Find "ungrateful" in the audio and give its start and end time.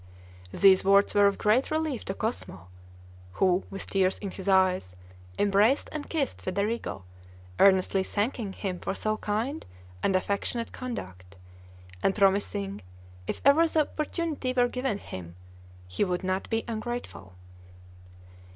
16.67-17.33